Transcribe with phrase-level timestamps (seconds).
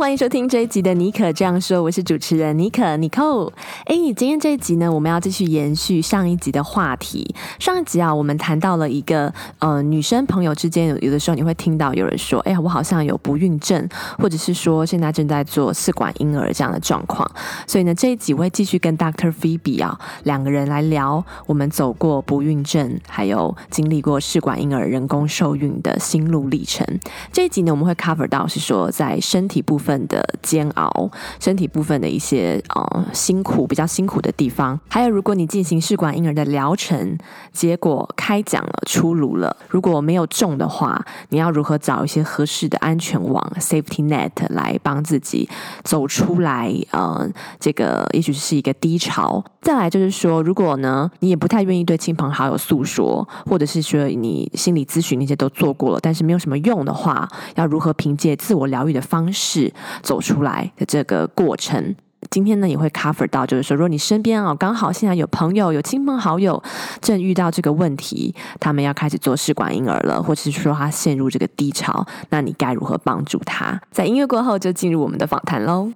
[0.00, 3.52] 欢迎收听这一集的妮可这样说，我是主持人尼可妮蔻。
[3.84, 7.34] 哎，今天这一集呢，我们要继续延续上一集的话题。
[7.58, 13.86] 上一集啊，我们谈到了一个呃，女生朋友之间有有的时候你会听到有人说，哎呀，我好像有不孕症，
[14.16, 17.30] 或者是说现在正在做试管婴儿这样的状况。
[17.66, 26.86] 所以呢，这一集我会继续跟 Doctor Phoebe 啊两个人来聊我们走过不孕症，还有经历过试管婴儿人工受孕的心路历程。
[27.30, 29.60] 这一集呢，我们会 cover 到是说在身体。
[29.60, 37.16] 部分的煎熬，身体部分的一些呃辛苦，比较辛苦的地方，还有如果你进行试管婴儿的疗程，
[37.52, 45.48] 结果开奖了，出炉了，如果没有中的话，你要如何找一些合适的安全网 （safety net） 来帮自己
[45.82, 46.74] 走出来？
[46.90, 47.28] 呃，
[47.58, 49.42] 这个也许是一个低潮。
[49.60, 59.72] 再来就是说，如果呢，你也不太愿意对亲朋好友诉说，或者是说你心理咨询那些都做过了，但是没有什么用的话，要如何凭借自我疗愈的方式？
[60.02, 61.94] 走出来的这个过程，
[62.30, 66.62] 今天呢也会 cover 到，就是说，如果你身边啊刚好现在有朋友、有亲朋好友
[67.00, 73.80] 正遇到这个问题，他们要开始做试管婴儿了，或者是说他陷入这个低潮，那你该如何帮助他？
[73.90, 75.90] 在音乐过后就进入我们的访谈喽。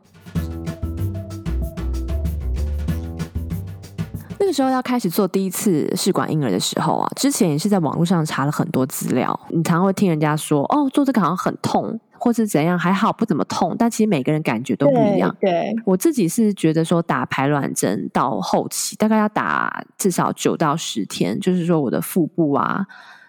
[4.36, 11.98] 那个时候要开始做第一次试管婴儿的时候啊，之前也是在网络上查了很多资料，你常常会听人家说，哦，做这个好像很痛。
[12.25, 15.36] 或是怎样还好不怎么痛，但其实每个人感觉都不一样。
[15.39, 22.86] 对，对我自己是觉得说打排卵针到后期大概要打至少九到十天，就是说我的腹部啊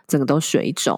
[0.08, 0.98] 整个都水肿，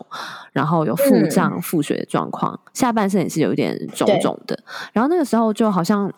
[0.53, 4.59] 然后有腹胀、腹水的状况，嗯、下半身也是有一点肿肿的。
[4.93, 6.13] 然后那个时候就好像。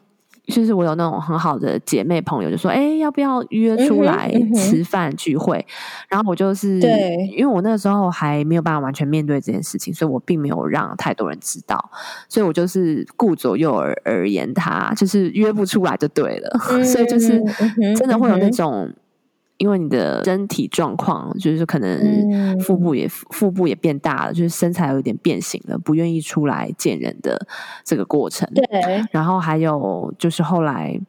[0.50, 11.92] 就是我有那种很好的姐妹朋友，就说：“哎、欸，要不要约出来吃饭聚会？”嗯嗯、然后我就是，对，因为我那个时候还没有办法完全面对这件事情，所以我并没有让太多人知道，
[12.28, 17.42] 所以我就是顾左右而而言他，就是约不出来就对了，嗯、 所以就是
[17.96, 18.92] 真的会有那种。
[19.60, 27.48] 因为你的身体状况，就是可能腹部也、嗯、腹部也变大了，就是身材有一点变形了，不愿意出来见人的
[27.84, 28.50] 这个过程。
[28.54, 31.00] 对，然后还有就是后来。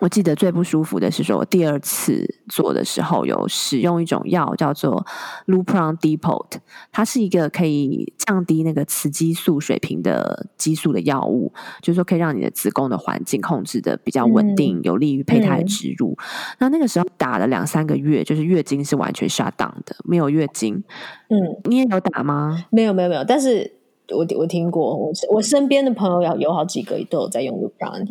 [0.00, 5.04] 我记得最不舒服的是说，我第二次做的时候有使用一种药叫做
[5.46, 6.46] Lupron Depot，
[6.90, 11.52] 它是一个可以降低那个雌激素水平的激素的药物，
[11.82, 16.16] 就是说可以让你的子宫的环境控制的比较稳定，嗯、有利于胚胎植入。
[16.18, 20.82] 嗯、那那个时候打了两三个月，就是月经是完全 shut down 的，没有月经。
[21.28, 22.64] 嗯，你也有打吗？
[22.70, 23.22] 没有，没有，没有。
[23.24, 23.70] 但是
[24.12, 28.06] 我我听过，我我身边的朋友有有好几个都有在用 Lupron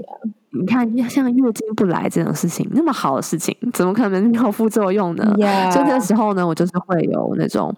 [0.53, 5.23] 你看，像月经不来这种事情，那么好的事情，怎么可能没有副作用呢.
[5.71, 7.73] 所以那个时候呢，我就是会有那种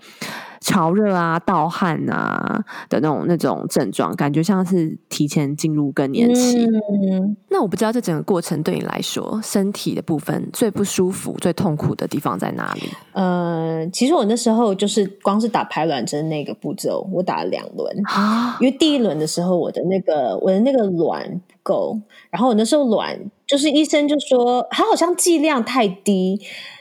[0.63, 6.57] 潮热啊、盗汗啊的那种那种症状，感觉像是提前进入更年期。
[6.57, 7.35] Mm.
[7.49, 12.81] 那我不知道这整个过程对你来说，身体的部分最不舒服、最痛苦的地方在哪里？
[13.11, 21.53] 呃，其实我那时候就是光是打排卵针那个步骤，我打了两轮啊，因为第一轮的时候，我的那个我的那个卵不。
[21.63, 21.97] 够，
[22.29, 26.37] 然后我那时候卵就是医生就说它好像剂量太低，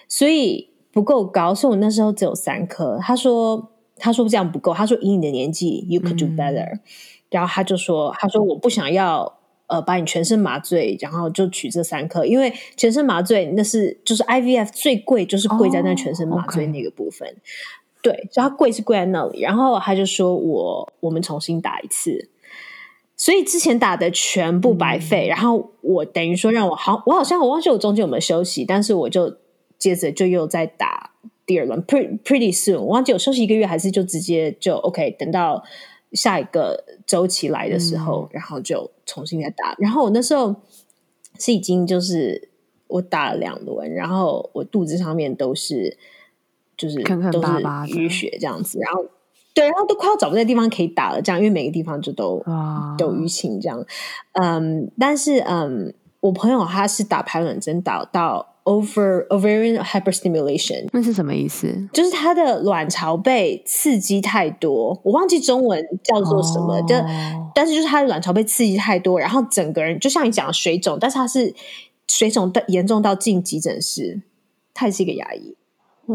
[0.08, 2.98] 所以不够高，所以我那时候只有三颗。
[3.00, 3.70] 他说
[4.02, 6.74] 他说这样不够，他说以你的年纪，you could do better。
[6.74, 6.80] 嗯、
[7.30, 17.36] 然后他就说他说我不想要呃把你全身麻醉，然后就取这三颗，因为全身麻醉那是就是 IVF 最贵，就是贵在那全身麻醉那个部分。
[18.02, 19.40] 对，所以它贵是贵在那里。
[19.40, 22.28] 然后他就说我我们重新打一次。
[23.16, 29.36] 所以之前打的全部白费，嗯、然后我等于说让我好，我好像我忘记我中间有没有休息，但是我就
[29.78, 31.12] 接着就又再打
[31.46, 35.62] 第二轮，pretty pretty soon，我忘记有休息一个月还是就直接就 OK，等到
[36.12, 39.74] 下一个周期来的时候，嗯、然后就重新再打。
[39.78, 40.54] 然后我那时候
[41.38, 42.48] 是已经就是
[42.86, 45.96] 我打了两轮，然后我肚子上面都是
[46.76, 49.04] 就是都是淤血这样子，然后。
[49.54, 52.96] 对，然后都快要找不到地方可以打了，这样，因为每个地方就都、oh.
[52.96, 53.84] 都淤青这样。
[54.32, 61.88] 嗯，但是嗯，我朋友他是打排卵针打到 over ovarian hyperstimulation，那是什么意思？
[61.92, 67.06] 就是他的卵巢被刺激太多，我忘记中文叫做什么，就、oh.
[67.54, 71.54] 但是就是他的卵巢被刺激太多，然后整个人就像你讲的水肿，但是他是
[72.08, 74.22] 水肿的严重到进急诊室，
[74.72, 75.56] 他也是一个牙医。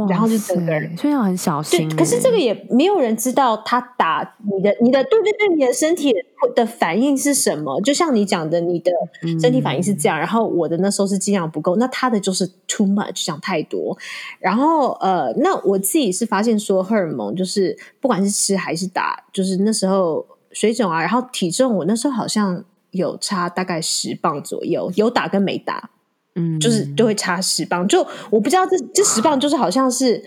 [0.09, 1.89] 然后就整个人，所以要很小心。
[1.95, 6.13] 可是这个也没有人知道他打你的，你的对对对，你的身体
[6.53, 7.79] 的反应是什么？
[7.81, 8.91] 就像你讲的，你的
[9.39, 13.97] 身体反应是这样，嗯、然后我的那时候是剂量不够，那他的就是 too much，想太多。
[14.39, 25.89] 然后呃，那我自己是发现说，荷尔蒙就是不管是吃还是打，就是那时候水肿啊，然后体重，我那时候好像有差大概十磅左右，有打跟没打。
[26.39, 30.23] 嗯，就是就会差十磅，就我不知道这这十磅就是好像是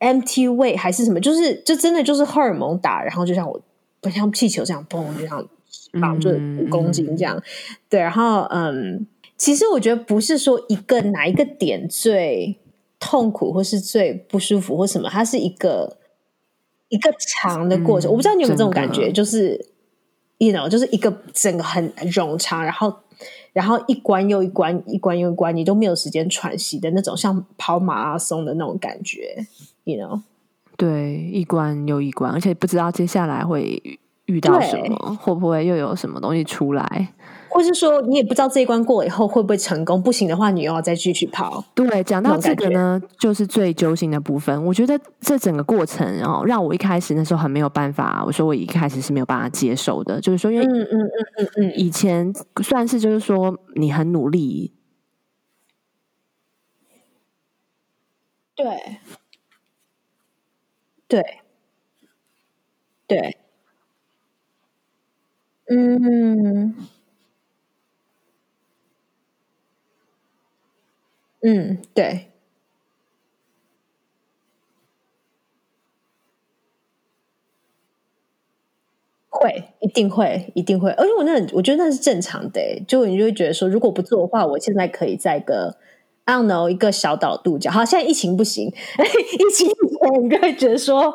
[0.00, 3.60] empty weight 还是什么，就是就真的就是荷尔蒙打，然后就像我
[4.00, 7.42] 不像气球这样嘣，就像十磅就五公斤这样，嗯、
[7.88, 9.06] 对，然后嗯，
[9.36, 12.58] 其实我觉得不是说一个哪一个点最
[12.98, 15.98] 痛苦或是最不舒服或什么，它是一个
[16.88, 19.64] 一个长的过程，嗯、我不知道你有没有这种感觉，就是
[20.38, 22.92] you know 就是一个整个很冗长，然后。
[23.54, 29.46] 然后一关又一关，一关又一关，你都没有时间喘息的那种，像跑马拉松的那种感觉
[29.84, 30.20] ，you know？
[30.76, 33.80] 对，一关又一关，而且不知道接下来会
[34.26, 37.14] 遇到什么，会不会又有什么东西出来。
[37.54, 41.64] 或是说，你也不知道这一关过了以后会不会成功，不行的话，你又要再继续跑。
[41.72, 44.64] 对，讲到这个呢，就是最揪心的部分。
[44.66, 48.24] 我觉得这整个过程哦，让我一开始那时候很没有办法。
[48.26, 51.08] 我说我一开始是没有办法接受的，就是说，因为嗯嗯嗯
[51.38, 54.72] 嗯嗯，以前算是就是说你很努力，
[58.56, 58.98] 对，
[61.08, 61.22] 对，
[63.06, 63.36] 对，
[65.68, 66.93] 嗯。
[71.44, 72.30] 嗯，对，
[79.30, 80.90] 会，一定会，一定会。
[80.92, 82.60] 而且我那，我觉得那是正常的。
[82.86, 85.76] 就你就会觉得说，如果不做的话，我现在可以在一个
[86.24, 87.70] ，I don't know，一个小岛度假。
[87.70, 91.14] 好，现在疫情不行， 疫情以前你就会觉得说。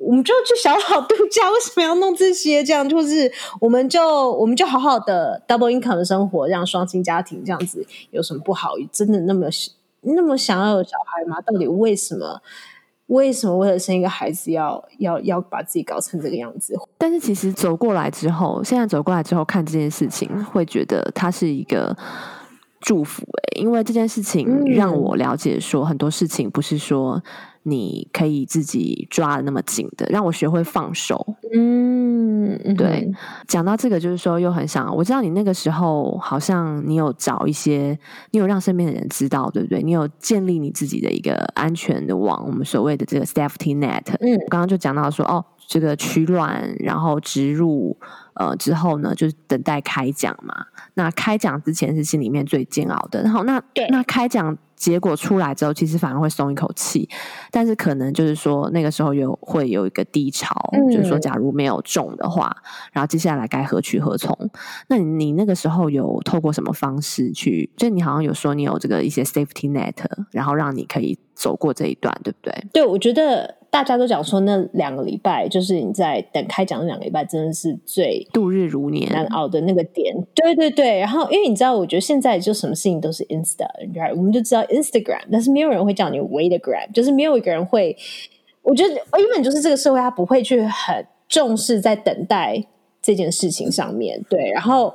[0.00, 2.62] 我们就去小岛度假， 为什么要弄这些？
[2.62, 3.30] 这样就是，
[3.60, 8.70] 我们就我们就好好的 double income 的生活，让双亲家庭这样子有什么不好？
[8.92, 9.46] 真的那么
[10.02, 11.40] 那么想要有小孩吗？
[11.40, 12.40] 到底为什么？
[13.08, 16.74] 为什么为了生一个孩子要要要把自己搞成这个样子？
[16.98, 21.96] 但是其实走过来之后，现在走过来之后看这件事情，会觉得它是一个
[22.80, 27.22] 祝福欸，因为这件事情让我了解说很多事情不是说。
[27.64, 31.34] 你可以自己抓的那么紧的，让我学会放手。
[31.52, 33.10] 嗯，对。
[33.46, 37.98] 讲到这个，就是说又很想，我知道你那个时候好像你有找一些，
[38.30, 39.82] 你有让身边的人知道，对不对？
[39.82, 44.14] 你有建立你自己的一个安全的网，我们所谓的这个 safety net。
[44.20, 47.94] 嗯，我刚刚就讲到说，哦，这个取卵，然后植入，
[48.38, 50.54] 呃，之后呢，就是等待开奖嘛。
[50.94, 53.22] 那开奖之前是心里面最煎熬的。
[53.22, 54.56] 然后那对那开奖。
[54.78, 57.08] 结果出来之后，其实反而会松一口气，
[57.50, 62.56] 但是可能就是说那个时候有会有一个低潮，嗯、就是说假如没有中的话，
[62.92, 64.32] 然后接下来该何去何从？
[64.86, 67.68] 那你你那个时候有透过什么方式去？
[67.76, 69.96] 就你好像有说你有这个一些 safety net，
[70.30, 72.66] 然后让你可以走过这一段，对不对？
[72.72, 73.56] 对，我觉得。
[73.78, 80.14] 大家都讲说，那两个礼拜就是你在等开奖的两个礼拜，真的是最度日如年难熬的那个点。
[80.34, 84.14] 对对对，然后因为你知道，我觉得现在就什么事情都是 Insta，right?
[84.14, 87.96] 我们就知道 Instagram，但是没有人会叫你 Waitagram，就是没有一个人会。
[88.62, 92.62] 我觉得，因为就是这个社会，他不会去很重视在等待
[93.00, 94.22] 这件事情上面。
[94.28, 94.94] 对，然后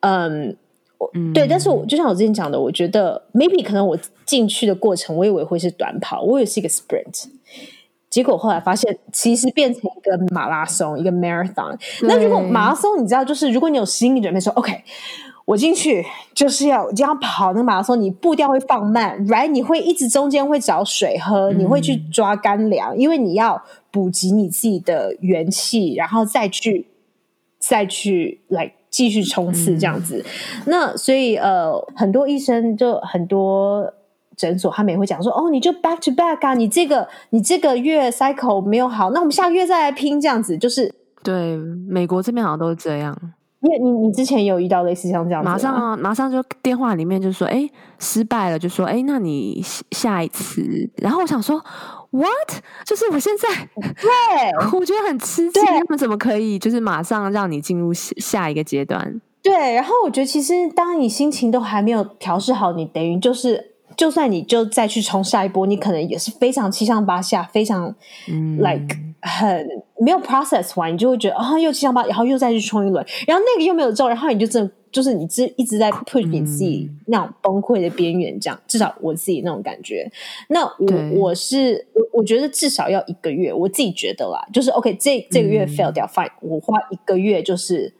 [0.00, 0.54] 嗯，
[1.14, 7.24] 嗯对，但是我就像我之前讲的，我觉得 maybe 可能我进去的过程，我以为会是短跑，我以为是一个 sprint。
[8.14, 11.76] 结果后来发现，其实变成一个马拉松，一个 marathon。
[12.02, 14.72] 那如果马拉松，你知道，就是如果你有心理准备，说 OK，
[15.44, 19.48] 我进去就是要这样跑那个马拉松，你步调会放慢，right？
[19.48, 26.86] 你会一直中间会找水喝，你会去抓干粮，嗯、因为你要补给你自己的元气，然后再去
[27.58, 30.24] 再去来继续冲刺这样子。
[30.24, 33.92] 嗯、那所以呃，很多医生就很多。
[34.36, 41.56] 诊所他们也会讲说，哦，你就 back to back 啊，你这个你这个月 cycle 没有好，那我们下个月再来拼，这样子就是对。
[41.88, 43.16] 美国这边好像都是这样。
[43.60, 47.66] 你你你之前有遇到类似像这样子，马上啊，马上就电话里面就说，哎，
[47.98, 49.62] 失败了，就说，哎，那你
[49.92, 50.62] 下一次。
[50.96, 51.58] 然后我想说
[52.10, 52.62] ，what？
[52.84, 54.10] 就是我现在对，
[54.78, 59.20] 我觉得很吃惊，对他们怎么可以就是马上让你进入下一个阶段？
[59.42, 63.73] 对，然后我觉得其实当你心情都还没有调试好，你等于就是。
[63.96, 67.94] 就算你就再去冲下一波，你可能也是非常七上八下，非常、
[68.28, 69.66] 嗯、like 很
[69.98, 80.10] 没有 process 完，你就会觉得啊、哦，又七上八，然后又再去冲一轮，然后那个又没有中，然后你就真的就是你一一直在 push 你自己那种崩溃的边缘，这样、嗯、至少我自己那种感觉。
[80.48, 87.92] 那我我是我我觉得至少要一个月，我自己觉得啦，就是 OK，这这个月 fail 掉、嗯、fine，我花一个月就是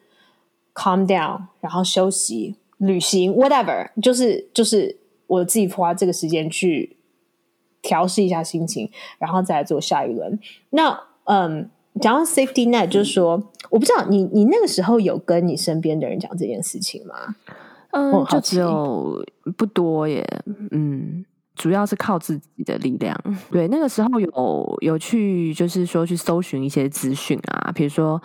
[0.75, 4.97] calm down，然后休息、旅行，whatever，就是就是
[5.27, 6.97] 我自己花这个时间去
[7.83, 10.39] 调试一下心情，然后再来做下一轮。
[10.71, 17.37] 那嗯，讲到 safety net，就是说，嗯、我不知道你你那个时候有跟你身边的人讲这件事情吗？
[17.93, 19.25] 嗯，就只有
[19.57, 20.27] 不多耶。
[20.71, 23.19] 嗯，主要是靠自己的力量。
[23.51, 28.21] 对，那个时候有有去，就是说去搜寻一些资讯啊，比如说。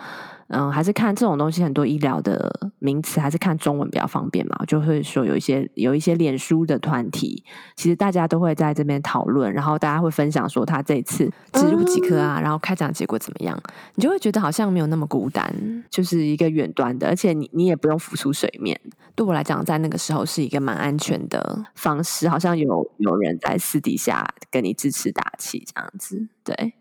[0.52, 4.56] 嗯，还是看这种东西，很多医疗的名词还是看中文比较方便嘛。
[4.66, 7.44] 就会说有一些有一些脸书的团体，
[7.76, 13.56] 其实大家都会在这边讨论，然后大家会分享说他这次植入几颗啊，然后开奖结果怎么样，
[13.94, 15.54] 你就会觉得好像没有那么孤单，
[15.88, 18.78] 就是一个远端的，而且你你也不用浮出水面。
[19.14, 26.74] 对我来讲，在那个时候是一个蛮安全的方式，好像有有人在私底下跟你支持打气这样子，对。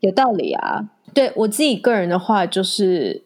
[0.00, 3.22] 有道理啊，对我自己个人的话，就是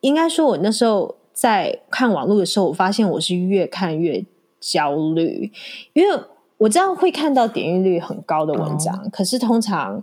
[0.00, 4.24] 应该说，我那时候在看网络的时候，我发现我是越看越
[4.60, 5.50] 焦虑，
[5.94, 6.20] 因为
[6.58, 10.02] 我知道会看到点阅率很高的文章，哦、可是通常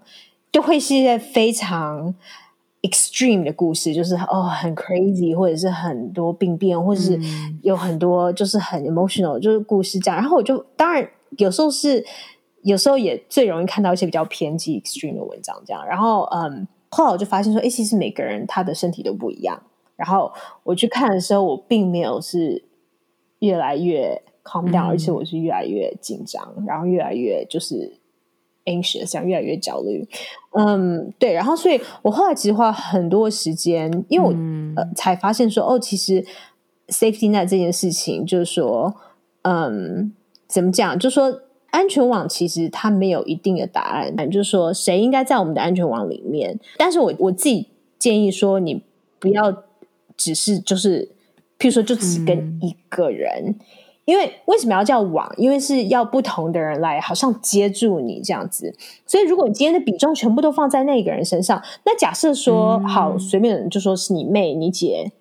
[0.51, 2.13] 就会是一些非常
[2.81, 7.17] extreme 的故事，就是哦很 crazy，或者是很多病变，或者是
[7.61, 10.19] 有很多就是很 emotional，就是故事这样。
[10.19, 12.05] 然后我就当然有时候是。
[12.63, 15.85] 有时候也最容易看到一些比较偏激 extreme 的文章，这样。
[15.87, 19.61] 然后，嗯，后来我就发现说，哎，其实每个人他的身体都不一样。
[19.95, 20.31] 然后
[20.63, 22.63] 我去看的时候，我并没有是
[23.39, 27.93] 越来越 calm down，嗯，而且我是越来越紧张，然后越来越就是
[28.65, 30.07] anxious，这样越来越焦虑。
[30.51, 31.31] 嗯，对。
[31.33, 36.25] 然后，所以我后来其实花很多时间，因为我，嗯，呃才发现说，哦，其实
[36.89, 38.93] safety net 这件事情，就是说，
[39.43, 40.13] 嗯，
[40.47, 41.41] 怎么讲，就是说。
[41.71, 46.59] 安全网其实它没有一定的答案，就是说谁应该在我们的安全网里面。
[46.77, 48.83] 但是我我自己建议说，你
[49.19, 49.63] 不要
[50.17, 51.09] 只是就是，
[51.57, 53.55] 譬如说就只跟一个人，嗯、
[54.05, 55.31] 因为为什么要叫网？
[55.37, 58.75] 因为是要不同的人来好像接住你这样子。
[59.05, 65.11] 所以如果你今天的比重全部都放在那个人身上，那假设说、嗯、好随便就说是你妹、你姐、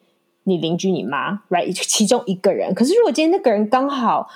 [0.44, 1.72] 你邻居、你妈，right？
[1.72, 2.74] 其中一个人。
[2.74, 4.28] 可是如果今天那个人刚好。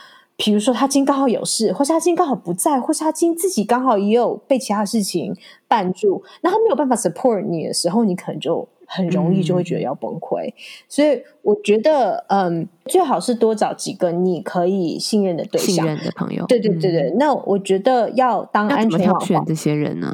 [0.44, 5.32] 比如说他今天刚好有事，或是他今天刚好不在，或是他今天自己刚好也有被其他事情
[5.68, 10.48] 绊住，那他没有办法 support 你的时候，你可能就很容易就会觉得要崩溃。
[10.48, 10.52] 嗯、
[10.88, 16.44] 所以我觉得，嗯，最好是多找几个你可以信任的对象、信任的朋友。
[16.46, 20.12] 对对对对，嗯、那我觉得要当安全网，选这些人呢？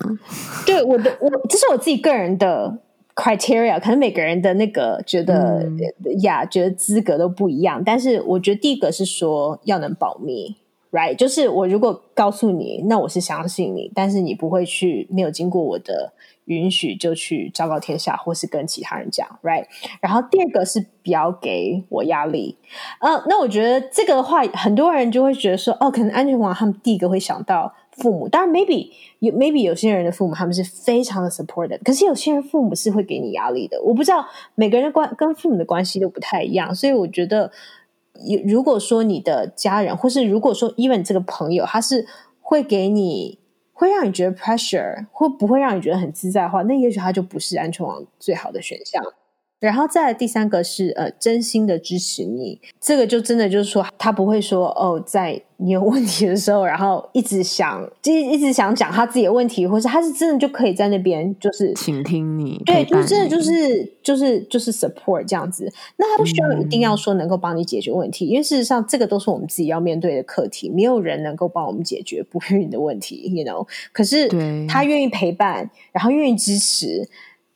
[0.66, 2.80] 对，我的我这是我自己个人的。
[3.18, 5.68] Criteria 可能每个人的那个觉得
[6.20, 7.82] 呀、嗯，觉得资格都不一样。
[7.84, 10.54] 但是我觉得第一个是说要能保密
[10.92, 11.16] ，right？
[11.16, 16.12] 就是我如果告诉你，那我是相信你，但是你不会去没有经过我的
[16.44, 19.64] 允许就去昭告天下，或是跟其他人讲，right？
[20.00, 22.56] 然后第二个是不要给我压力。
[23.00, 27.74] 呃，那我觉得这个的话，很多人就会觉得说，哦，可能安全网他们第一个会想到。
[27.98, 33.80] 父母当然，maybe 有 maybe 有些人的父母他们是非常的 supportive，可是有些人父母是会给你压力的。
[33.82, 37.50] 我不知道每个人的关跟父母的关系都不太一样，所以我觉得，
[38.46, 42.06] 如果说你的家人，或是如果说 even 这个朋友，他是
[42.40, 43.38] 会给你
[43.72, 49.02] 会让你觉得 pressure，或不会让你觉得很自在的话，那也许他就不是安全网最好的选项。
[49.60, 65.68] 然后再来第三个是呃，真心的支持你，这个就真的就是说，他不会说哦，在你有问题的时候，然后一直想，就一直想讲他自己的问题，或是他是真的就可以在那边就是倾听你，对，就是真的就是就是就是 support 这样子。
[65.96, 73.66] 那他不需要一定要说能够帮你解决问题，嗯，因为事实上这个都是我们自己要面对的课题，没有人能够帮我们解决不孕的问题，you know。
[73.90, 74.28] 可是
[74.68, 77.08] 他愿意陪伴，然后愿意支持。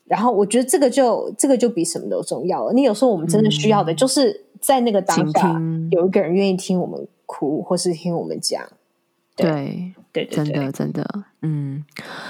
[0.05, 2.73] 然后我觉得这个就这个就比什么都重要了。
[2.73, 8.63] 你有时候我们真的需要的，就是在那个当下有一个人愿意听我们哭，或是听我们讲。
[9.35, 9.51] 对。
[9.51, 11.03] 对，对，对，真的真的，
[11.41, 11.83] 嗯，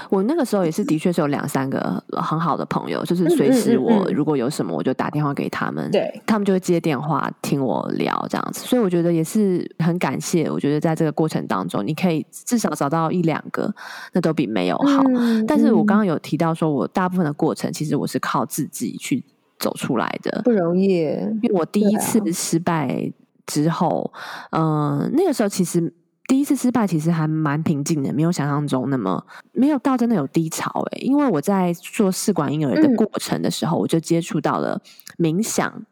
[0.09, 10.49] 我那个时候也是，的确是有两三个很好的朋友，就是随时我如果有什么，我就打电话给他们，对、嗯嗯嗯，他们就会接电话听我聊这样子，所以我觉得也是很感谢。
[10.49, 13.69] 我觉得在这个过程当中，你可以至少找到一两个，
[14.13, 15.03] 那都比没有好。
[15.15, 19.21] 嗯、但是我刚刚有提到说，我大部分的过程其实我是靠自己去
[19.59, 21.01] 走出来的，不容易。
[21.41, 23.11] 因为我第一次失败
[23.45, 24.09] 之后，
[24.51, 25.93] 嗯、啊呃，那个时候其实。
[26.25, 30.99] 第一次失败其实还蛮平静的，没有想象中那么没有到真的有低潮诶。
[31.01, 34.81] 因为我在做试管婴儿的过程的时候，嗯、我就接触到了
[35.17, 35.83] 冥想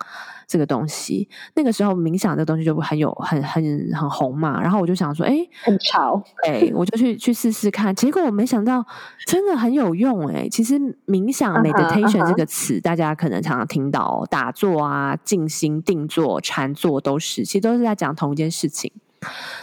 [0.48, 1.28] 这个东西。
[1.56, 7.94] 那个时候冥想这个东西就很有很很很红嘛，然后我就想说，哎，很潮，哎，我就去去试试看。
[7.94, 8.86] 结果我没想到
[9.28, 10.48] 真的很有用诶。
[10.50, 18.90] 其实冥想 meditation 这个词，大家可能常常听到打坐啊、静心、定坐、禅坐都是，其实都是在讲同一件事情。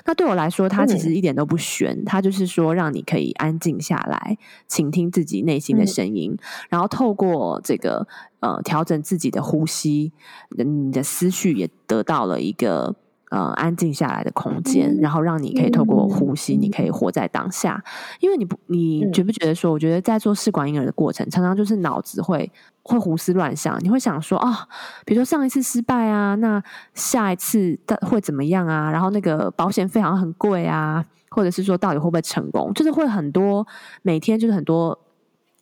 [0.05, 6.39] 那对我来说，它其实一点都不玄，它就是说让你可以安静下来，倾听自己内心的声音，嗯、
[6.71, 8.07] 然后透过这个
[8.41, 10.13] 呃调整自己的呼吸，
[10.51, 12.95] 你的思绪也得到了一个。
[13.31, 17.83] 呃，安静下来的空间，然后让你可以透过呼吸，你可以活在当下。
[18.21, 19.71] 因为你不，你觉不觉得说？
[19.71, 22.51] 我觉得在做试管婴儿的过程，常常就是脑子会
[22.83, 24.67] 会胡思乱想，你会想说啊，
[25.05, 26.63] 比如说上一次失败啊，那
[26.95, 28.91] 下一次会怎么样啊？
[28.91, 32.73] 然后那个保险费好像很贵啊，或者是说到底会不会成功？
[32.73, 33.67] 就是会很多，
[34.03, 34.99] 每天就是很多。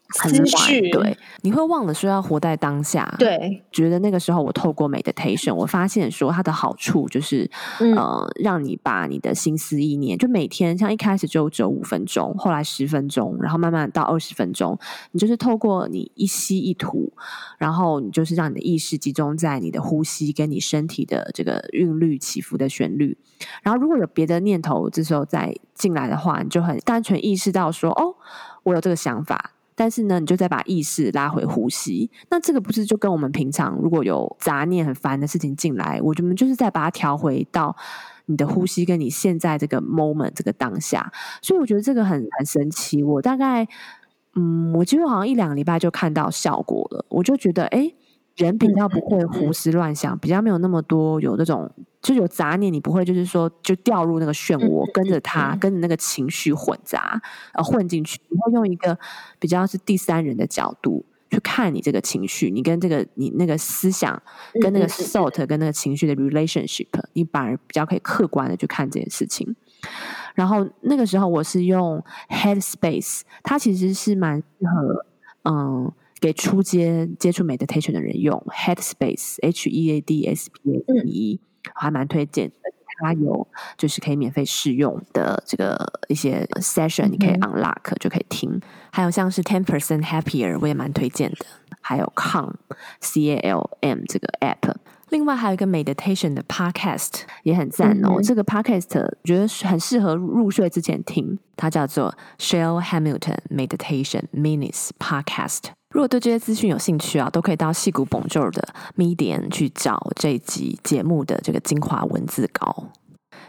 [0.08, 3.12] 很晚，对，你会忘了说要活在当下。
[3.18, 14.78] 对，觉得那个时候我透过 meditation，我发现说它的好处就是，嗯、呃，让你把你的心思意念，就每天像一开始就只有五分钟，后来十分钟，然后慢慢到二十分钟，
[15.10, 17.12] 你就是透过你一吸一吐，
[17.58, 23.18] 然后你就是让你的意识集中在你的呼吸跟你身体的这个韵律起伏的旋律，
[23.62, 28.14] 然后如果有别的念头这时候再进来的话，你就很单纯意识到说，哦，
[28.62, 29.52] 我有这个想法。
[29.76, 37.76] 但是呢，你就再把意识拉回呼吸，那这个不是就跟我们平常如果有杂念很烦的事情进来，我们就是再把它调回到
[38.24, 43.02] 你的呼吸跟你现在这个 moment 这个当下，所以我觉得这个很很神奇。
[43.02, 43.68] 我大概
[44.34, 47.78] 嗯，我几乎好像一两个礼拜就看到效果了，我就觉得哎。
[47.80, 47.94] 诶
[48.36, 51.70] 人比较不会胡思乱想，比较没有那么多有那种
[52.02, 57.20] 就有杂念，你不会就是说就掉入那个漩涡，跟着他，跟着那个情绪混杂，
[57.54, 58.20] 呃，混进去。
[58.28, 58.98] 你会用一个
[59.38, 64.22] 比较是第三人的角度去看你这个情绪，你跟这个你那个思想
[64.60, 69.56] 跟那个 thought 跟那个情绪的 relationship，你反而比较可以客观的去看这件事情。
[70.34, 75.06] 然后那个时候我是用 Headspace，它其实是蛮适合
[75.44, 75.92] 嗯。
[76.20, 81.40] 给初阶接触 meditation 的人用 Headspace H E A D S P A C E，
[81.74, 82.54] 还蛮推荐的。
[82.98, 85.76] 它有就是可以免费试用的这个
[86.08, 88.58] 一些 session，你可以 unlock 就可以听。
[88.90, 91.44] 还有像是 Ten Percent Happier，我也蛮推荐的。
[91.82, 92.54] 还有 Calm
[93.00, 94.74] C A L M 这个 app。
[95.10, 98.18] 另外还有一个 meditation 的 podcast 也很赞哦。
[98.22, 105.64] 这个 podcast 我觉得很适合入睡之前听，它叫做 Shell Hamilton Meditation Minutes Podcast。
[105.96, 112.88] 如果对这些资讯有兴趣啊，都可以到矽谷 Bonjour 的 Medium 去找这一集节目的这个精华文字稿。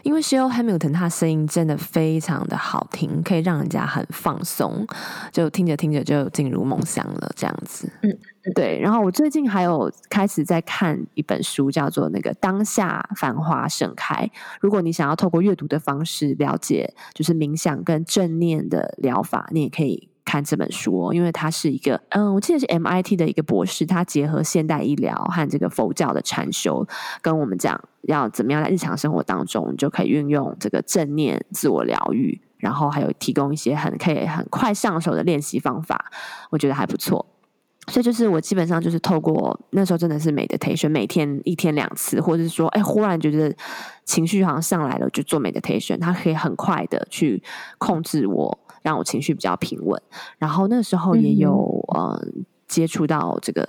[0.02, 4.86] 因为 Shell Hamilton 他声音真的非常的好听，可以让人家很放松，
[5.30, 7.92] 就听着听着就进入梦乡了，这样子。
[8.00, 8.18] 嗯，
[8.54, 8.80] 对。
[8.80, 14.14] 然后我最近还有开始在看一本书，叫做《那个当下繁花盛开》。
[14.62, 20.08] 如果你想要透过阅读的方式了解，就是冥想跟正念的疗法，你也可以。
[20.28, 26.86] 看这本书，哦因为它是一个，嗯，我记得是 MIT 的一个博士，他结合现代医疗和这个佛教的禅修，
[27.22, 36.12] 跟我们讲要怎么样在日常生活当中，就可以运用这个正念自我疗愈，然后还有提供一些很可以很快上手的练习方法，
[36.50, 37.24] 我觉得还不错。
[37.86, 43.50] 所以就是我基本上就是透过那时候真的是 meditation，每天一天两次，或者是说，哎，忽然觉得
[44.04, 47.42] 情绪好像上来了，就做 meditation，它可以很快的去
[47.78, 48.58] 控制我。
[48.82, 50.00] 让我情绪比较平稳，
[50.38, 52.26] 然后那时候也有、嗯、呃
[52.66, 53.66] 接触到这个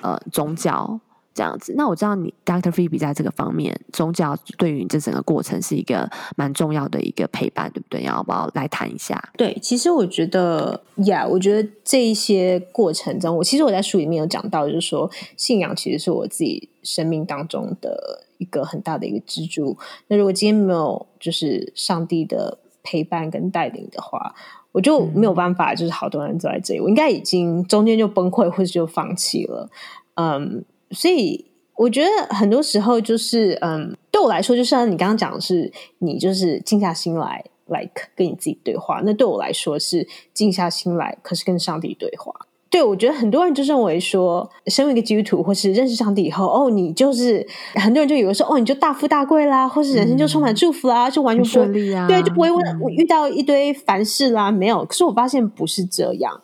[0.00, 0.98] 呃宗教
[1.34, 1.74] 这样子。
[1.76, 2.72] 那我知道你 Dr.
[2.72, 8.02] Phoebe 在这个方面，宗教对于你这整个过程是一个蛮重要的一个陪伴，对不对？
[8.02, 9.22] 要不要来谈一下？
[9.36, 19.76] 对，其实我觉得呀，yeah, 我觉得这一些过程中，我其实我在书里面有讲到，就是说信仰其实是我自己生命当中的一个很大的一个支柱。
[20.08, 24.34] 那如果今天没有就是上帝的陪伴跟带领的话，
[24.72, 29.68] 我就没有办法，就是好多人坐在这里，我应该已经中间就崩溃或者就放弃了。
[30.14, 31.44] 嗯，所以
[31.76, 39.02] 我觉得很多时候就是，嗯，对我来说，就像你刚刚讲的是，你就是静下心来，like 跟你自己对话。
[39.04, 42.32] 那对我来说是静下心来，可是跟上帝对话。
[42.70, 54.84] 对，我觉得很多人就认为说，身为一个基督徒，或是认识上帝以后，哦，你就是很多人就以为说，哦，你就大富大贵啦，或是人生就充满祝福啦，嗯、就完全不会，啊、对，就不会问、嗯、遇到一堆烦事啦，没有。
[54.84, 56.40] 可是我发现不是这样，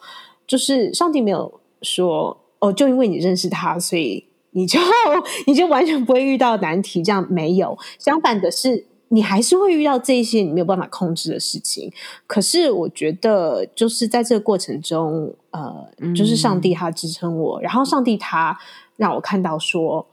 [0.46, 4.80] 就是上帝没有说，哦，就因为你认识他，所以你就
[5.46, 7.76] 你就完全不会遇到难题，这样没有。
[7.98, 8.86] 相反的是。
[9.14, 11.92] 你还是会遇到这些你没有办法控制的事情。
[12.26, 18.58] 可是我觉得，就是在这个过程中，呃，就是上帝他支撑我，嗯、然后上帝他
[18.96, 20.04] 让我看到说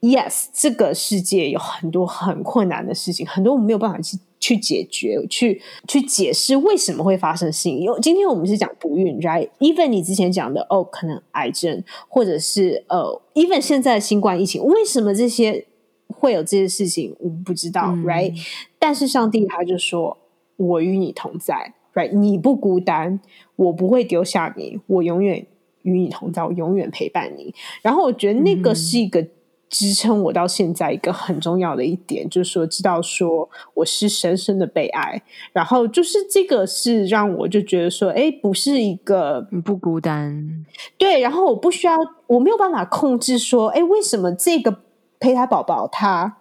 [0.00, 7.76] ，yes，这个世界有很多很困难的事情，很多我们没有办法去去解决，去去解释为什么会发生事情。
[7.76, 15.66] 因为今天我们是讲不孕，right？even 你之前讲的哦，可能癌症，或者是呃，even 现在的新冠疫情，为什么这些？
[16.18, 18.32] 会有这些事情，我们不知道、嗯、，right？
[18.78, 20.16] 但是上帝他就说
[20.56, 22.12] ：“我与你同在，right？
[22.12, 23.20] 你不孤单，
[23.56, 25.46] 我不会丢下你，我永远
[25.82, 29.26] 与你同在，我永远陪伴你。”然后我觉得那个是一个
[29.68, 35.22] 支撑我到现在一个很重要的一点，嗯、就是说知道说我是深深的被爱。
[35.52, 40.64] 然后就是这个是让我就觉得说，哎，不是一个不孤单，
[40.96, 41.20] 对。
[41.20, 44.85] 然后我不需要，我没有办法控制说，哎，为什么这个。
[45.18, 46.38] 胚胎宝宝他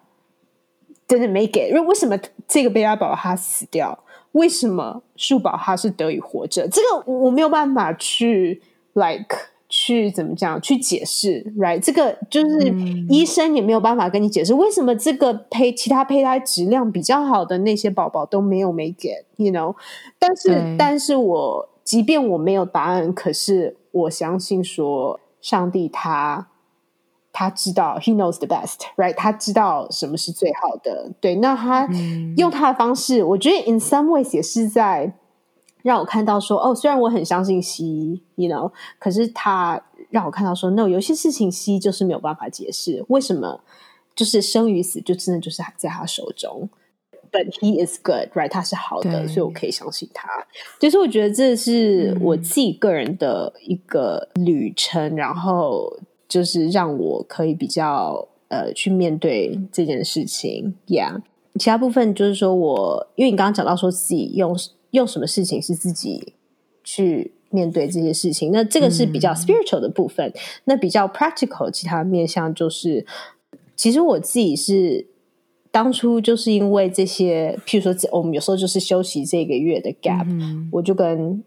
[1.07, 3.99] 真的没给，因为为什么这个胚胎宝宝他死掉？
[4.31, 6.67] 为什么树宝他是得以活着？
[6.67, 8.61] 这个我没有办法去
[8.93, 9.38] like
[9.69, 11.79] 去怎么讲去解释，right？
[11.79, 12.67] 这个就是
[13.07, 19.75] 医生也没有办法跟你解释，为什么这个胚其他胚胎质量比较好的那些宝宝都没有没给，you know？
[20.19, 26.47] 但是，但是我即便我没有答案，可是我相信说上帝他。
[27.38, 29.13] 他知道，He knows the best，right？
[29.15, 31.12] 他知道什么是最好的。
[31.19, 31.86] 对，那他
[32.38, 35.13] 用他的方式，嗯、我觉得 in some ways 也是在
[35.84, 43.60] 让我看到说，哦，虽然我很相信西医，you know，可是他让我看到说，no，有些事情西医就是没有办法解释，为什么？
[44.15, 46.69] 就是生与死就真的就是在他手中。
[47.34, 48.48] But he is good，right？
[48.48, 50.30] 他是好的，所以我可以相信他。
[50.80, 56.00] 就是我觉得这是我自己个人的一个旅程，嗯、然后。
[56.27, 61.21] 就是让我可以比较呃去面对这件事情，Yeah。
[61.57, 64.53] 其他部分就是说我，因为你刚刚讲到说自己用
[64.91, 66.33] 用什么事情是自己
[66.83, 70.27] 去面对这些事情，那这个是比较 spiritual 的部分。
[70.27, 70.33] 嗯、
[70.65, 73.05] 那比较 practical，其他面向就是，
[73.77, 75.07] 其实我自己是
[75.71, 81.41] 当初就是因为这些，譬如说我们有时候就是休息这个月的 gap，、嗯、我就跟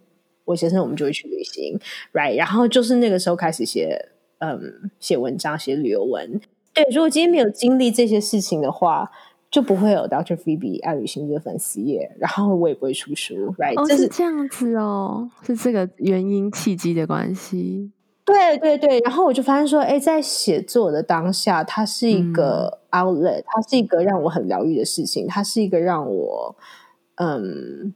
[0.47, 1.79] 我先生我们就会去旅行
[2.15, 2.35] ，right？
[2.35, 4.09] 然后就是那个时候开始写。
[4.39, 6.41] 嗯，写文章、写旅游文。
[6.73, 9.11] 对，如果今天没有经历这些事情的话，
[9.51, 10.37] 就不会有 Dr.
[10.37, 13.81] Phoebe 爱旅行这个粉丝页，然后我也不会出书，right？
[13.81, 17.91] 哦，是这样子哦，是这个原因契机的关系。
[18.25, 26.55] 对对对，然后我就发现说，哎，在写作的当下，它是一个 outlet，、嗯、它是一个让我很疗愈的事情，它是一个让我
[27.17, 27.95] 嗯。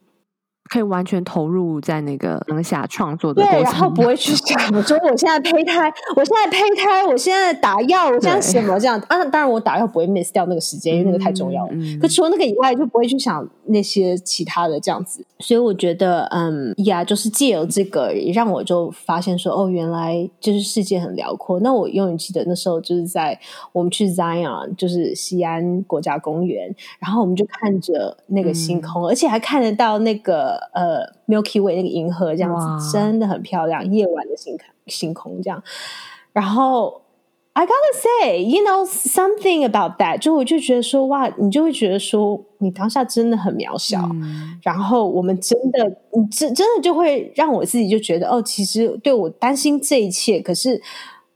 [0.73, 9.23] 可以完全投入在那个当下创作的过程，对，然后不会去想说我现在胚胎，我现在胚胎，我现在打药，我现在什么这样啊？
[9.27, 11.75] 当然，我打药不会 miss 掉那个时间，因为那个太重要了。
[12.01, 15.23] 可除了那个以外，就不会去想那些其他的这样子。
[15.43, 21.61] 所以我觉得，嗯，呀，就是借由这个，也让我就发现说，哦，原来就是世界很辽阔。
[21.61, 23.39] 那我永远记得那时候就是在
[23.73, 30.63] 我们去 Zion，就是西安国家公园，然后我们就看着那个星空，嗯、而且还看得到那个。
[30.73, 35.63] 呃，Milky Way 那个银河这样子真的很漂亮，夜晚的星空星空这样。
[36.33, 37.02] 然后
[37.55, 44.09] I gotta say, you know something about that，就我就觉得说哇，你就会觉得说你当下真的很渺小。
[44.15, 45.85] 嗯、然后我们真的，
[46.17, 50.81] 你真真的就会让我自己就觉得哦，其实对我担心这一切，可是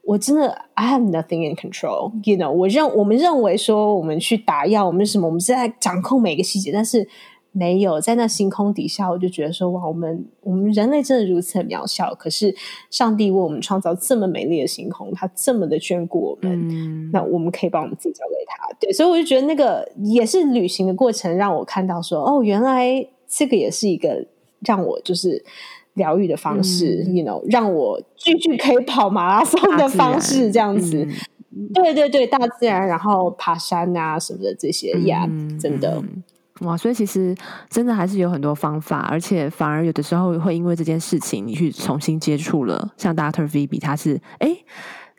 [0.05, 2.13] 我真的 I have nothing in control。
[2.25, 7.07] You know，我认我们认为说我们去打药，我们什么，我们是在掌控每个细节，但是。
[7.59, 12.15] 没有在那星空底下，我就觉得说哇，我们我们人类真的如此的渺小。
[12.15, 12.55] 可是
[12.91, 18.77] 上帝为我们创造这么美丽的星空，他这么的眷顾我们，嗯、那我们可以把我们自己交给他。
[18.79, 24.27] 对，所以我就觉得那个也是旅行的过程，让我看到说哦，原来这个也是一个
[24.61, 25.43] 让我就是
[25.95, 27.07] 疗愈的方式。
[27.09, 31.09] 嗯、you know，让我句句可以跑马拉松的方式，这样子。
[31.57, 35.27] 嗯、对对对，大自然，然后爬山啊什么的这些呀，
[35.59, 36.03] 真的。
[36.61, 37.35] 嗯哇，所以其实
[37.69, 42.93] 真的还是有很多方法，而且反而有的时候会因为这件事情，你去重新接触了。
[42.97, 43.49] 像 Dr.
[43.49, 44.57] Phoebe，他是哎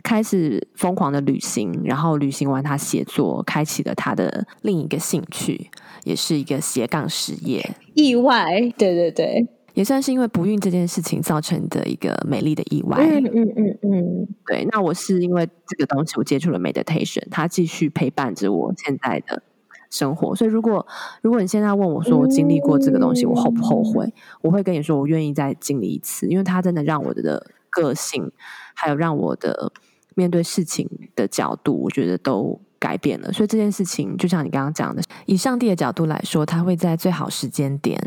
[0.03, 5.69] 开始疯狂的旅行，然后旅行完他写作，开启了他的另一个兴趣，
[6.03, 7.69] 也是一个斜杠事业。
[7.93, 12.97] 意外，对对对，也算是因为不孕这件事情造成的一个美丽的意外。
[12.99, 14.65] 嗯嗯嗯嗯，对。
[14.71, 19.43] 那我是因为这个东西，我接触了 meditation，它继续陪伴着我现在的。
[19.89, 20.85] 生活，所以如果
[21.21, 24.13] 如果你现在问我说，我经历过这个东西，我后不后悔？
[24.41, 28.31] 我会跟你说，我愿意再经历一次，因为它真的让我的个性，
[28.73, 29.71] 还有让我的
[30.15, 33.31] 面对事情的角度，我觉得都改变了。
[33.31, 37.99] 所以这件事情，就像你刚刚讲的，以上帝的角度来说，他会在最好时间点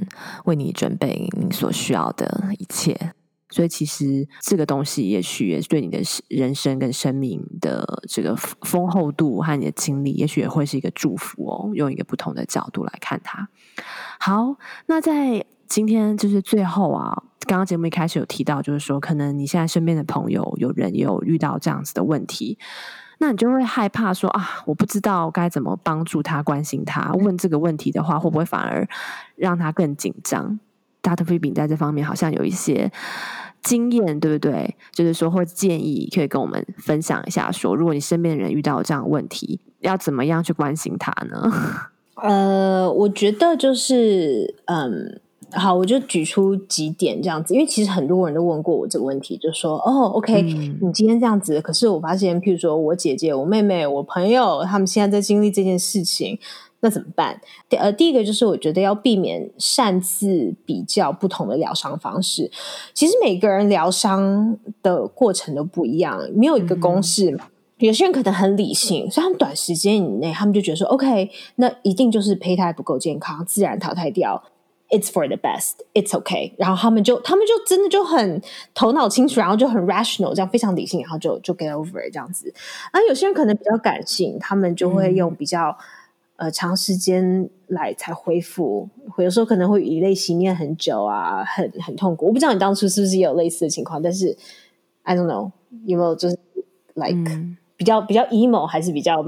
[0.45, 3.13] 为你准备你所需要的一切。
[3.51, 11.71] 所以其实这个东西，也许也是对你的人生跟生命的这个丰厚度和你的经历，也许也会是一个祝福哦。
[11.75, 13.49] 用一个不同的角度来看它。
[14.19, 22.59] 好，那在今天就是最后啊，刚刚节目一开始有提到，就是说可能你现在身边的朋友有人有遇到这样子的问题，
[23.19, 27.13] 那你就会害怕说啊，我不知道该怎么帮助他、关心他。
[27.13, 28.89] 问这个问题的话，会不会反而
[29.37, 30.59] 让他更紧张
[31.03, 31.25] ？Dr.
[31.25, 32.91] Phoebe 在这方面好像有一些
[33.63, 34.77] 经验，对不对？
[34.93, 41.53] 就是说，或建议可以跟我们分享一下说，说如果你身边的人遇到这样的问题，要怎么样去关心他呢？
[42.23, 45.21] 呃，我觉得就是，嗯，
[45.53, 56.39] 好，我就举出几点这样子，因为其实很多人都问过我这个问题，就说，哦，OK，嗯，你今天这样子，可是我发现，譬如说我姐姐、我妹妹、我朋友，他们现在在经历这件事情。
[56.83, 57.39] 那怎么办？
[57.69, 62.51] 第呃，第一个就是我觉得要避免擅自比较不同的疗伤方式。
[62.95, 67.33] 其实每个人疗伤的过程都不一样，没有一个公式。
[67.33, 67.41] 嗯、
[67.81, 74.43] 有些人可能很理性，所以他们短时间以内，他们就觉得说，OK，那一定就是胚胎不够健康，自然淘汰掉。
[74.89, 75.75] It's for the best.
[75.93, 76.53] It's okay.
[76.57, 78.43] 然后他们就他们就真的就很
[78.75, 82.53] 头脑清楚，然后就很 rational，这样非常理性，然后就就 get over 这样子。
[82.91, 85.77] 而有些人可能比较感性，他们就会用比较。
[86.41, 92.29] 呃，长时间来才恢复，有时候可能会以泪洗面很久啊，很很痛苦。
[92.29, 94.35] 我不知道你当初是不是也有类似的情况，但是
[95.03, 95.51] I don't know
[95.85, 96.39] 有没有就是
[96.95, 99.23] like、嗯、比较比较 emo 还是比较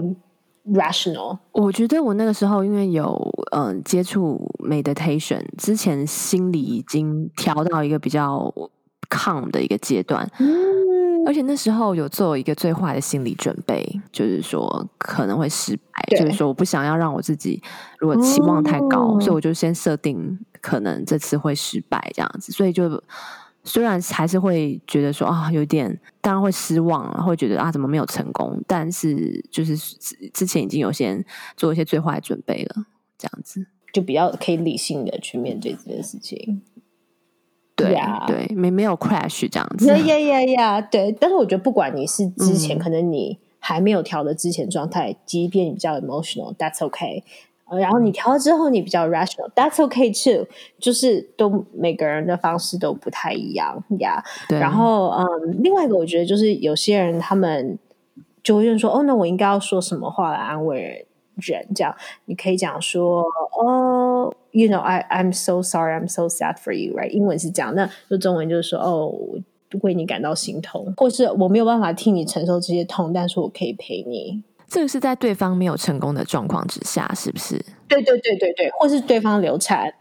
[0.65, 1.37] rational？
[1.53, 3.15] 我觉得我那个时候因为有
[3.51, 8.51] 嗯、呃、接触 meditation 之前，心里已经调到一个比较
[9.11, 10.27] calm 的一个阶段。
[10.39, 10.49] 嗯
[11.27, 17.63] 而且那时候有做一个最坏的心理准备，就是说可能会失败，就是说我不想要让我自己
[17.99, 22.53] 如果期望太高，哦、所以我就先设定可能这次会失败这样子。
[22.53, 23.03] 所以就
[23.65, 29.77] 虽然还是会觉得说啊有点，当然会失望，会觉得啊怎么没有成功，但是就是
[30.33, 31.25] 之前已经有先
[31.57, 36.63] 做一些最坏的准备了，这样子就比较可以理性的去面对这件事情。
[37.85, 39.87] 对呀，对，没没有 crash 这样子。
[39.87, 41.13] 呀呀呀呀，对。
[41.21, 47.23] 但是我觉得，不管你是之前，嗯、可能你还没有调的之前状态，即便你比较 emotional，that's okay。
[47.81, 50.47] 然后你调了之后，你比较 rational，that's okay too。
[50.79, 54.23] 就是都每个人的方式都不太一样呀。
[54.47, 54.49] Yeah.
[54.49, 54.59] 对。
[54.59, 57.79] 然后，嗯，另外一个我觉得就是有些人他们
[58.43, 61.07] 就会问说，哦，那我应该要说什么话来安慰人？
[61.37, 63.25] 人这样，你可以讲说，
[63.59, 67.11] 哦，you know, I I'm so sorry, I'm so sad for you, right？
[67.11, 69.13] 英文是这样，那就中文就是说，哦，
[69.81, 74.43] 为你感到心痛，或是我没有办法替你承受这些痛，但是我可以陪你。
[74.69, 77.57] 这个是在对方没有成功的状况之下，是不是？
[77.89, 79.93] 对对对对对，或是对方流产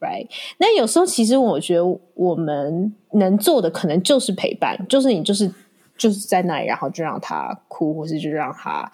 [0.00, 0.28] ，right？
[0.58, 5.52] 那有时候其实我觉得我们能做的可能就是陪伴，就是你就是
[5.96, 8.90] 就是在那里，然后就让他哭，或是就让他。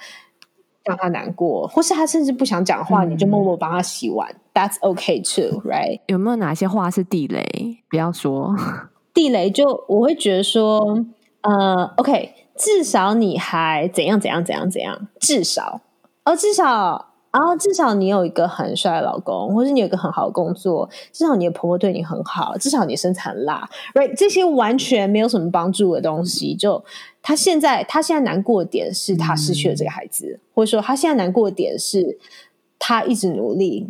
[0.89, 6.01] 让他难过，或是他甚至不想讲话，嗯、你就默默帮他洗碗，That's okay too, right？
[6.07, 7.77] 有没有哪些话是地雷？
[7.91, 8.57] 不要说
[9.13, 11.05] 地雷就，就我会觉得说，
[11.43, 15.83] 呃，OK，至少你还怎样怎样怎样怎样，至少，
[16.25, 17.13] 哦，至少。
[17.33, 24.17] 然后至少你有一个很帅的老公，或者你有一个很好的工作，至少你的婆婆对你很好，至少你身材很辣，right？
[24.17, 26.55] 这些完全没有什么帮助的东西。
[26.55, 26.83] 就
[27.21, 32.19] 他现在，他现在难过的点是他失去了这个孩子，嗯、或者说他现在难过的点是
[32.79, 33.87] 他一直努力，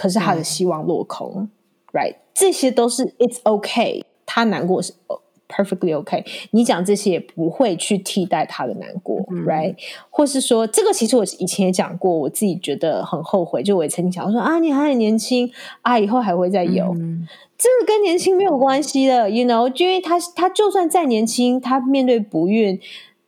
[0.00, 1.50] 可是他的希望落空、嗯、
[1.92, 2.14] ，right？
[2.32, 4.94] 这些都是 it's okay，他难过是。
[5.52, 9.74] Perfectly okay，你讲这些也不会去替代他的难过、嗯、，right？
[10.08, 13.60] 或是说，这个其实我以前也讲过，我自己觉得很后悔。
[13.60, 15.50] 就我也曾经讲说啊，你还很年轻
[15.82, 16.94] 啊，以后还会再有。
[16.94, 17.26] 嗯、
[17.58, 19.68] 这个跟年轻没有关系的，you know？
[19.68, 22.78] 就因为他他就算再年轻，他面对不孕，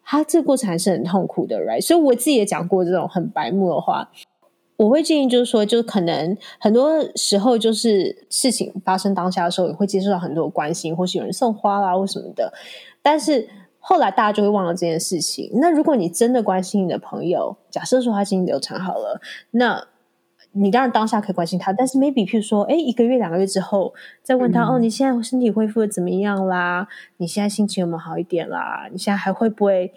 [0.04, 1.80] 他这个过程还是很痛苦的，right？
[1.80, 4.08] 所以我自己也讲过这种很白目的话。
[4.82, 12.52] 我会建议，就是说，就可能很多时候，就是事情发生当下的时候，也会接受到很多关心，或是有人送花啦，或什么的。
[13.00, 15.50] 但是后来大家就会忘了这件事情。
[15.54, 19.20] 那如果你真的关心你的朋友，假设说他已经流产好了，
[19.52, 19.86] 那
[20.50, 21.72] 你当然当下可以关心他。
[21.72, 26.88] 但是 maybe 譬如说，哎，一个月、两个月之后再问他，嗯、哦，你现在身体恢复的怎么样啦？
[27.18, 28.88] 你现在心情有没有好一点啦？
[28.90, 29.92] 你现在还会不会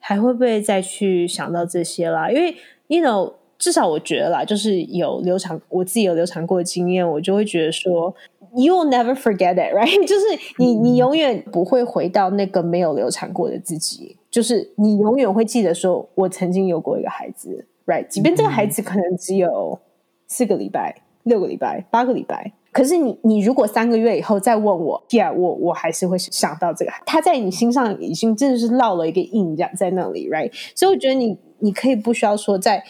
[0.00, 2.28] 还会不会再去想到这些啦？
[2.28, 2.56] 因为
[2.88, 3.34] ，you know。
[3.58, 8.14] 至少我觉得啦，就是有流产，我自己有流产过的经验，我就会觉得说
[8.54, 9.98] ，you will never forget it, right？
[10.06, 10.26] 就是
[10.58, 18.06] 你你永远不会回到那个没有流产过的自己，就是你永远会记得说，我曾经有过一个孩子，right？
[18.08, 19.78] 即便这个孩子可能只有
[20.26, 22.52] 四个礼拜、六个礼拜、八个礼拜。
[22.72, 30.52] 可是你，你如果三个月以后再问我，Yeah，我我还是会想到这个，他在你心上已经真的是烙了一个印，这样在那里，right？
[30.74, 32.84] 所以我觉得你你可以不需要说在，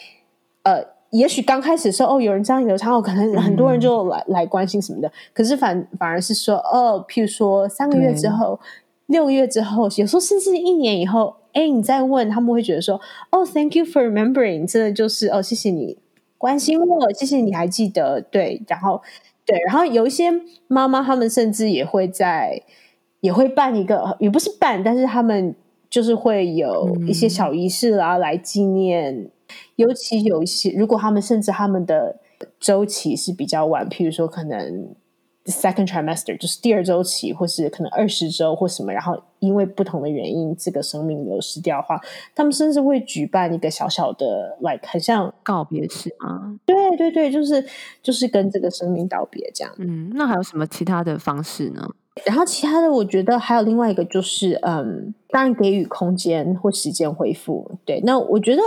[0.67, 5.09] 呃，也许刚开始的时候，哦，有人这样流产，可能很多人就来、嗯、来关心什么的。
[5.33, 8.59] 可是反反而是说，哦，譬如说三个月之后、
[9.05, 12.99] 六个月之后，有时候甚至一年以后，哎，你再问，他们会觉得说，
[13.31, 15.97] 哦，Thank you for remembering，真的就是哦，谢谢你
[16.37, 19.01] 关心我，谢谢你还记得，对，然后。
[19.49, 20.29] 对，然后有一些
[20.67, 22.61] 妈妈，他们甚至也会在，
[23.21, 25.55] 也会办一个，也不是办，但是他们
[25.89, 29.29] 就是会有一些小仪式啦，来纪念。
[29.77, 32.19] 尤其有一些，如果他们甚至他们的
[32.59, 34.93] 周期是比较晚，譬如说可能。
[35.47, 41.97] Second trimester 就是第二周期，或是可能二十周或什么，然后因为不同的原因，这个生命流失掉的话，
[42.35, 46.53] 他们甚至会举办一个小小的，like 很像告别式啊。
[46.65, 47.65] 对对对，就是
[48.03, 49.73] 就是跟这个生命道别这样。
[49.77, 51.89] 嗯，那还有什么其他的方式呢？
[52.25, 57.79] 然后其他的，我觉得还有另外一个就是，嗯，当然给予空间或时间恢复。
[57.85, 58.61] 对，那我觉得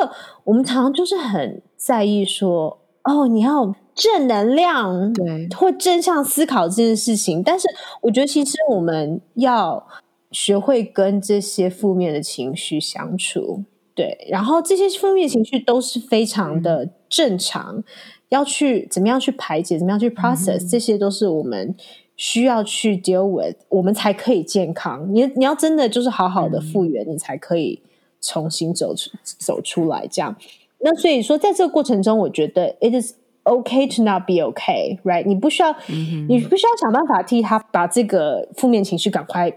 [0.45, 3.75] 我们常常就是很在意说，哦，你要。
[3.93, 7.69] 正能量，对，或正向思考这件事情，但是
[8.01, 9.87] 我觉得其实我们要
[10.31, 17.85] 学会跟这些负面的情绪相处，对，然后这些负面情绪都是非常的正常，嗯、
[18.31, 21.75] 要去怎么样去排解，怎么样去 process，、嗯、这些都是我们
[22.21, 25.09] 需要去 deal with，我们才可以健康。
[25.11, 27.81] 你你要真的就是好好的复原，嗯、你才可以
[28.21, 30.07] 重新走出走出来。
[30.07, 30.37] 这样，
[30.81, 33.15] 那所以说，在这个过程中，我觉得 it is。
[33.43, 35.25] Okay to not be okay, right？
[35.25, 39.51] 你不需要，嗯、你不需要想办法替他把这个负面情绪赶快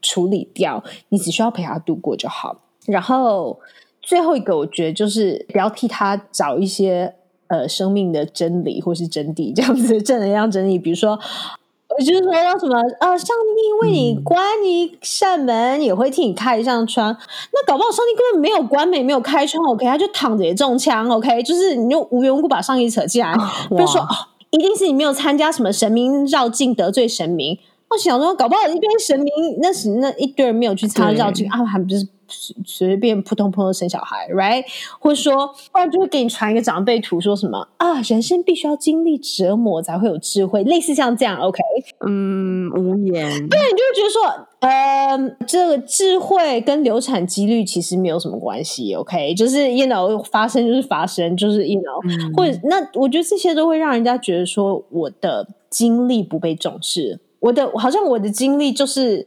[0.00, 2.56] 处理掉，你只需要陪他度过就好。
[2.86, 3.58] 然后
[4.00, 7.12] 最后一个，我觉得就是不要替他找一些
[7.48, 11.18] 呃生命的真理或是真谛，这样子的正能量真理，比如说。
[11.96, 17.16] 我就是说到什么啊，上帝为你关一扇门，嗯、也会替你开一扇窗。
[17.52, 23.32] 那搞不好上帝根本没有关门，没有开窗，OK，他就躺着也中枪，OK，就是你就无缘无故把上帝扯进来，
[23.68, 24.08] 比如说哦，
[24.50, 27.58] 一定是你没有参加什么神明绕境得罪神明。
[27.90, 32.08] 我想说，搞不好一堆神明那时那一堆人没有去参加绕境啊，还不是。
[32.34, 34.64] 随随便扑通扑通生小孩，right？
[34.98, 41.62] 或者说，不然就会给你传一个长辈图，说什么啊，人生必须要经历折磨才会有智慧，类似像这样，OK？
[42.06, 43.48] 嗯，无言。
[43.48, 49.34] 对，你就会觉得说，呃，这个智慧跟流产几率其实没有什么关系，OK？
[49.34, 59.26] 就是 you know 发生就是发生，就是 you know，、嗯、或者那我觉得这些都会让人家觉得说，我的经历不被重视，我的好像我的经历就是。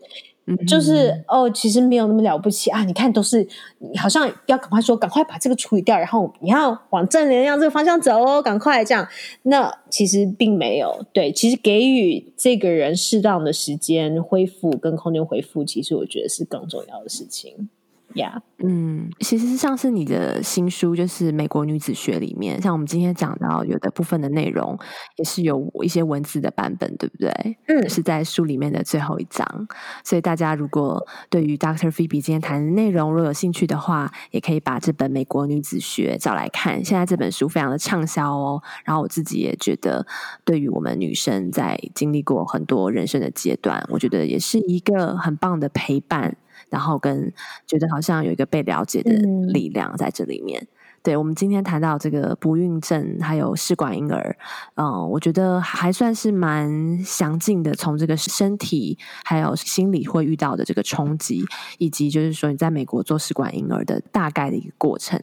[0.66, 2.84] 就是哦，其实没有那么了不起啊！
[2.86, 3.46] 你看，都是
[3.80, 9.06] 你好像要赶快说，赶快把这个处理掉，然后你要往正能量这个方向走哦，赶快这样。
[9.44, 17.70] 那其实并没有，对，其实给予这个人适当的时间恢复跟空间恢复，其实我觉得是更重要的事情。
[18.14, 18.42] Yeah.
[18.64, 24.76] 嗯，其实像是你的新书，就是《美国女子学》里面，像我们今天讲到有的部分的内容，
[25.18, 27.30] 也是有一些文字的版本，对不对？
[27.68, 29.68] 嗯，是在书里面的最后一章。
[30.04, 31.92] 所以大家如果对于 Dr.
[31.92, 36.84] Phoebe 今天谈的内容如果有兴趣的话，也可以把这本《美国女子学》找来看。
[36.84, 38.64] 现在这本书非常的畅销哦。
[38.84, 40.08] 然后我自己也觉得，
[40.44, 46.36] 对于我们女生在经历过很多人生的阶段，我觉得也是一个很棒的陪伴。
[46.70, 47.34] 然后跟
[47.66, 49.12] 觉得好像有一个被了解的
[49.52, 50.62] 力量在这里面。
[50.62, 50.68] 嗯
[51.04, 54.36] 对，我们今天谈到这个不孕症，还有试管婴儿，
[54.76, 61.46] 嗯，我觉得还算是蛮详尽的，从这个身体还有心理会遇到的这个冲击，
[61.78, 65.18] 以及就是说你在美国做试管婴儿的大概的一个过程，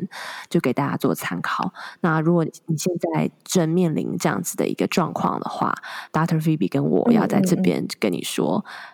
[0.49, 1.71] 就给大家做参考。
[2.01, 5.75] 那如果你现在正面临这样子的一个状况的话
[6.13, 6.41] ，Dr.
[6.41, 8.94] Phoebe 跟我要在这边跟你说，嗯，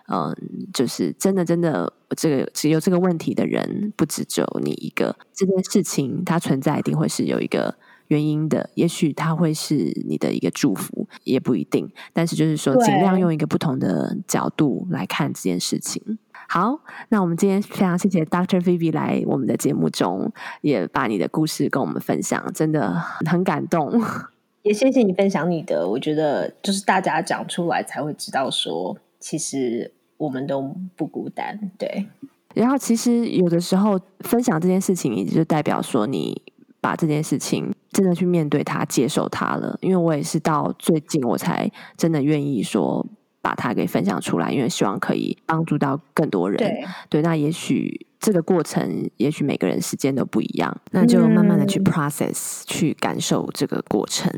[0.73, 6.81] 就是真的真的，这个只有这个问题的人不止只有你一个，这件事情它存在。
[6.81, 7.75] 一定会是有一个
[8.07, 9.75] 原因的，也许它会是
[10.07, 11.87] 你的一个祝福，也不一定。
[12.11, 16.17] 但是就是说，尽量用一个不同的角度来看这件事情。
[16.49, 18.59] 好，那我们今天非常谢谢 Dr.
[18.59, 24.01] Phoebe 来我们的节目中，也把你的故事跟我们分享，真的很感动。
[24.63, 30.61] 也谢谢你分享你的，我觉得就是大家讲出来才会知道说，其实我们都
[30.95, 31.59] 不孤单。
[31.77, 32.07] 对，
[32.53, 36.41] 然后其实有的时候分享这件事情，也就代表说你。
[36.83, 39.77] 把这件事情真的去面对它，接受它了。
[39.81, 43.05] 因为我也是到最近我才真的愿意说
[43.39, 46.57] 把它给分享出来，因为希望可以帮助到更多人。
[46.57, 48.07] 对，对，那也许。
[48.21, 54.31] 这个过程，也许每个人时间都不一样，那就慢慢的去 process，、嗯、去感受这个过程。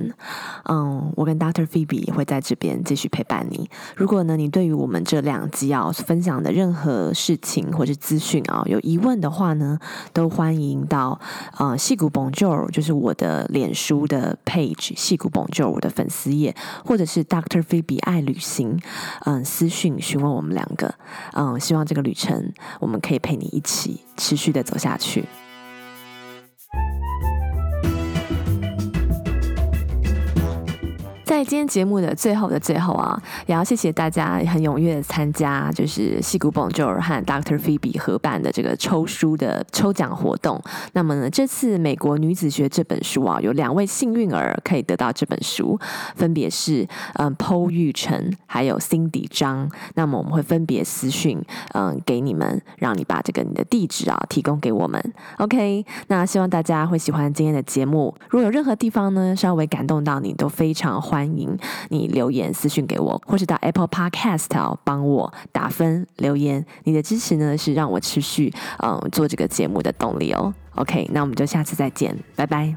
[0.70, 1.68] 嗯，我跟 Dr.
[1.68, 3.70] Phoebe 也会在这边继续陪伴你。
[3.98, 9.78] 如果呢，你对于我们这两集要分享的任何事情或是资讯啊，有疑问的话呢，
[10.14, 11.20] 都欢迎到
[11.58, 16.56] 呃戏骨 Bonjour，就是我的脸书的 page 戏骨 Bonjour 我的粉丝页，
[16.86, 17.62] 或者是 Dr.
[17.62, 18.80] Phoebe 爱旅行，
[19.26, 20.96] 嗯，私讯询问我们两个。
[21.34, 23.73] 嗯，希望这个旅程我们可以陪你一起。
[23.74, 25.26] 起持续的走下去。
[31.24, 37.58] 在今天节目的最后的最后啊，也要谢谢大家很踊跃的参加，就是矽谷 Bonjour 和 Dr.
[37.58, 40.62] Phoebe 合办的这个抽书的抽奖活动。
[40.92, 45.80] 那么呢，这次《美国女子学》这本书啊，有两位幸运儿可以得到这本书，
[46.16, 49.72] 分别是嗯 Po 玉成还有 Cindy 张。
[49.96, 51.42] 那么我们会分别私讯
[51.74, 55.02] 嗯给你们，让你把这个你的地址啊提供给我们。
[55.38, 58.14] OK，那希望大家会喜欢今天的节目。
[58.30, 61.13] 如果有任何地方呢稍微感动到你，都非常欢。
[61.14, 61.56] 欢迎
[61.90, 64.48] 你留言私讯给我，或是到 Apple Podcast，
[64.84, 66.66] 帮我打分留言。
[66.86, 70.52] 你的支持呢，是让我持续嗯做这个节目的动力哦。
[70.74, 72.76] OK，那我们就下次再见，拜拜。